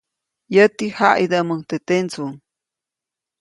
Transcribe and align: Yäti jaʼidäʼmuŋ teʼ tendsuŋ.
Yäti 0.53 0.85
jaʼidäʼmuŋ 0.97 1.59
teʼ 1.69 1.81
tendsuŋ. 1.87 2.31